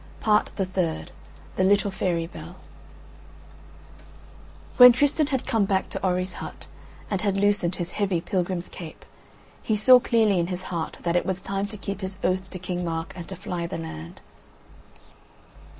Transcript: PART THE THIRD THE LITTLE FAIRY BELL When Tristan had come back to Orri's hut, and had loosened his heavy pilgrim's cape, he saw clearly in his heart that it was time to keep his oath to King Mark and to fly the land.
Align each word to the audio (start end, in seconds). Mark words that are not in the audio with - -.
PART 0.19 0.49
THE 0.55 0.65
THIRD 0.65 1.11
THE 1.57 1.63
LITTLE 1.63 1.91
FAIRY 1.91 2.25
BELL 2.25 2.55
When 4.77 4.93
Tristan 4.93 5.27
had 5.27 5.45
come 5.45 5.65
back 5.65 5.89
to 5.89 6.03
Orri's 6.03 6.33
hut, 6.41 6.65
and 7.11 7.21
had 7.21 7.37
loosened 7.37 7.75
his 7.75 7.91
heavy 7.91 8.19
pilgrim's 8.19 8.67
cape, 8.67 9.05
he 9.61 9.77
saw 9.77 9.99
clearly 9.99 10.39
in 10.39 10.47
his 10.47 10.63
heart 10.63 10.97
that 11.03 11.15
it 11.15 11.23
was 11.27 11.39
time 11.39 11.67
to 11.67 11.77
keep 11.77 12.01
his 12.01 12.17
oath 12.23 12.49
to 12.49 12.57
King 12.57 12.83
Mark 12.83 13.13
and 13.15 13.27
to 13.27 13.35
fly 13.35 13.67
the 13.67 13.77
land. 13.77 14.21